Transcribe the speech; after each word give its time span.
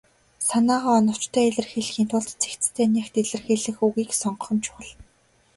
Санаагаа 0.47 0.95
оновчтой 1.01 1.45
илэрхийлэхийн 1.49 2.07
тулд 2.11 2.29
цэгцтэй, 2.41 2.87
нягт 2.93 3.13
илэрхийлэх 3.21 3.77
үгийг 3.85 4.09
сонгох 4.21 4.49
нь 4.55 4.63
чухал. 4.65 4.89